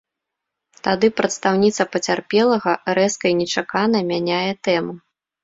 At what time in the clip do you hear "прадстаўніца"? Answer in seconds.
1.19-1.81